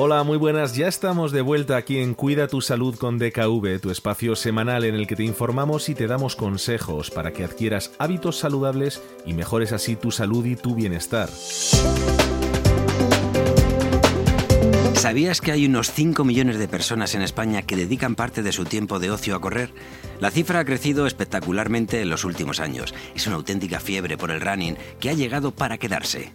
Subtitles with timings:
[0.00, 0.76] Hola, muy buenas.
[0.76, 4.94] Ya estamos de vuelta aquí en Cuida tu Salud con DKV, tu espacio semanal en
[4.94, 9.72] el que te informamos y te damos consejos para que adquieras hábitos saludables y mejores
[9.72, 11.28] así tu salud y tu bienestar.
[14.94, 18.66] ¿Sabías que hay unos 5 millones de personas en España que dedican parte de su
[18.66, 19.74] tiempo de ocio a correr?
[20.20, 22.94] La cifra ha crecido espectacularmente en los últimos años.
[23.16, 26.32] Es una auténtica fiebre por el running que ha llegado para quedarse.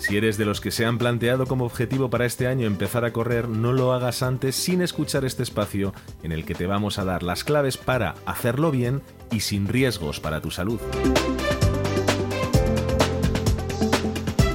[0.00, 3.12] Si eres de los que se han planteado como objetivo para este año empezar a
[3.12, 7.04] correr, no lo hagas antes sin escuchar este espacio en el que te vamos a
[7.04, 10.80] dar las claves para hacerlo bien y sin riesgos para tu salud.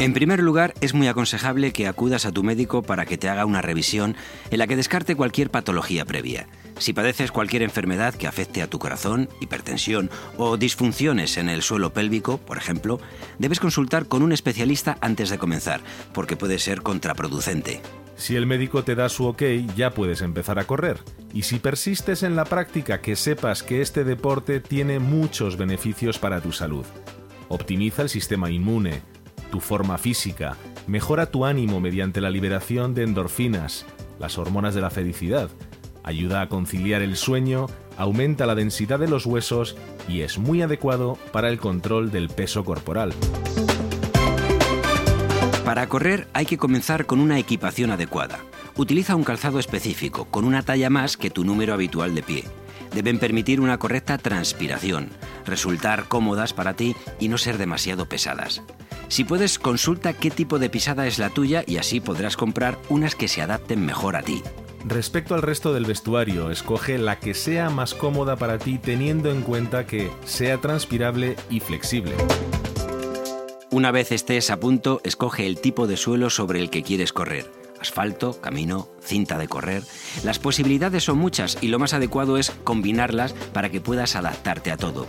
[0.06, 3.48] En primer lugar, es muy aconsejable que acudas a tu médico para que te haga
[3.48, 4.16] una revisión
[4.52, 6.48] en la que descarte cualquier patología previa.
[6.78, 11.92] Si padeces cualquier enfermedad que afecte a tu corazón, hipertensión o disfunciones en el suelo
[11.92, 13.00] pélvico, por ejemplo,
[13.40, 15.82] debes consultar con un especialista antes de comenzar,
[16.14, 17.82] porque puede ser contraproducente.
[18.16, 19.42] Si el médico te da su ok,
[19.76, 21.00] ya puedes empezar a correr.
[21.34, 26.42] Y si persistes en la práctica, que sepas que este deporte tiene muchos beneficios para
[26.42, 26.86] tu salud.
[27.48, 29.02] Optimiza el sistema inmune,
[29.56, 33.86] tu forma física, mejora tu ánimo mediante la liberación de endorfinas,
[34.20, 35.50] las hormonas de la felicidad,
[36.04, 39.78] ayuda a conciliar el sueño, aumenta la densidad de los huesos
[40.10, 43.14] y es muy adecuado para el control del peso corporal.
[45.64, 48.40] Para correr hay que comenzar con una equipación adecuada.
[48.76, 52.44] Utiliza un calzado específico, con una talla más que tu número habitual de pie.
[52.94, 55.12] Deben permitir una correcta transpiración,
[55.46, 58.62] resultar cómodas para ti y no ser demasiado pesadas.
[59.08, 63.16] Si puedes, consulta qué tipo de pisada es la tuya y así podrás comprar unas
[63.16, 64.42] que se adapten mejor a ti.
[64.88, 69.42] Respecto al resto del vestuario, escoge la que sea más cómoda para ti teniendo en
[69.42, 72.14] cuenta que sea transpirable y flexible.
[73.72, 77.52] Una vez estés a punto, escoge el tipo de suelo sobre el que quieres correr.
[77.82, 79.84] Asfalto, camino, cinta de correr.
[80.24, 84.78] Las posibilidades son muchas y lo más adecuado es combinarlas para que puedas adaptarte a
[84.78, 85.08] todo.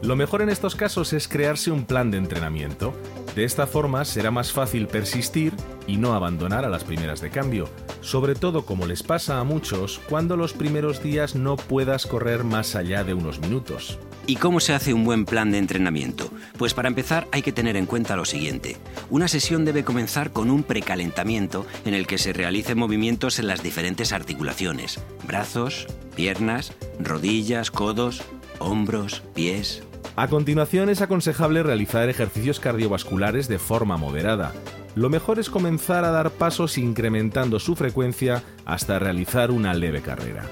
[0.00, 2.94] Lo mejor en estos casos es crearse un plan de entrenamiento.
[3.34, 5.52] De esta forma será más fácil persistir
[5.86, 7.68] y no abandonar a las primeras de cambio,
[8.00, 12.74] sobre todo como les pasa a muchos cuando los primeros días no puedas correr más
[12.74, 13.98] allá de unos minutos.
[14.26, 16.30] ¿Y cómo se hace un buen plan de entrenamiento?
[16.58, 18.76] Pues para empezar hay que tener en cuenta lo siguiente.
[19.08, 23.62] Una sesión debe comenzar con un precalentamiento en el que se realicen movimientos en las
[23.62, 28.22] diferentes articulaciones, brazos, piernas, rodillas, codos,
[28.58, 29.82] hombros, pies,
[30.18, 34.52] a continuación es aconsejable realizar ejercicios cardiovasculares de forma moderada.
[34.96, 40.44] Lo mejor es comenzar a dar pasos incrementando su frecuencia hasta realizar una leve carrera.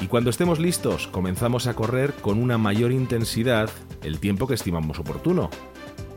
[0.00, 3.68] Y cuando estemos listos, comenzamos a correr con una mayor intensidad
[4.02, 5.50] el tiempo que estimamos oportuno.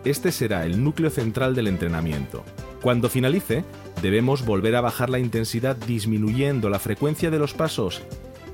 [0.06, 2.46] Este será el núcleo central del entrenamiento.
[2.81, 3.66] Cuando finalice,
[4.02, 8.02] debemos volver a bajar la intensidad disminuyendo la frecuencia de los pasos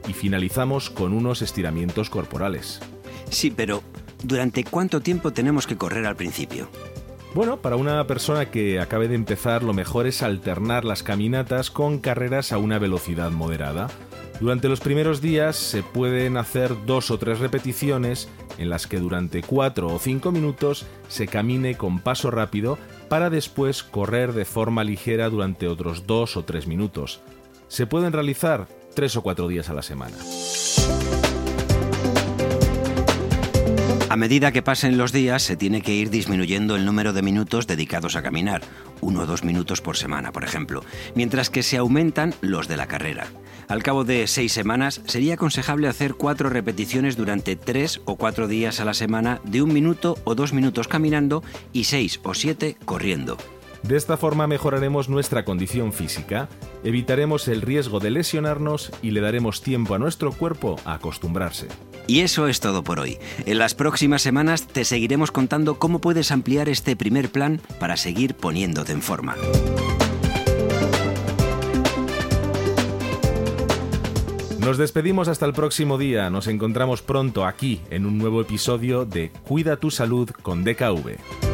[0.08, 2.80] y finalizamos con unos estiramientos corporales.
[3.30, 3.84] Sí, pero
[4.24, 6.70] ¿Durante cuánto tiempo tenemos que correr al principio?
[7.36, 12.00] Bueno, para una persona que acabe de empezar, lo mejor es alternar las caminatas con
[12.00, 13.90] carreras a una velocidad moderada.
[14.40, 19.42] Durante los primeros días se pueden hacer dos o tres repeticiones en las que durante
[19.42, 22.78] cuatro o cinco minutos se camine con paso rápido
[23.10, 27.22] para después correr de forma ligera durante otros dos o tres minutos.
[27.68, 30.16] Se pueden realizar tres o cuatro días a la semana.
[34.14, 37.66] A medida que pasen los días, se tiene que ir disminuyendo el número de minutos
[37.66, 38.62] dedicados a caminar,
[39.02, 40.84] uno o dos minutos por semana, por ejemplo,
[41.16, 43.26] mientras que se aumentan los de la carrera.
[43.68, 48.80] Al cabo de seis semanas, sería aconsejable hacer cuatro repeticiones durante tres o cuatro días
[48.80, 53.38] a la semana de un minuto o dos minutos caminando y seis o siete corriendo.
[53.82, 56.50] De esta forma mejoraremos nuestra condición física,
[56.84, 61.68] evitaremos el riesgo de lesionarnos y le daremos tiempo a nuestro cuerpo a acostumbrarse.
[62.08, 63.18] Y eso es todo por hoy.
[63.46, 68.36] En las próximas semanas te seguiremos contando cómo puedes ampliar este primer plan para seguir
[68.36, 69.36] poniéndote en forma.
[74.60, 76.30] Nos despedimos hasta el próximo día.
[76.30, 81.53] Nos encontramos pronto aquí en un nuevo episodio de Cuida tu salud con DKV.